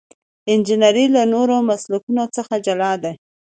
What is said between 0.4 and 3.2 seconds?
انجنیری له نورو مسلکونو څخه جلا ده.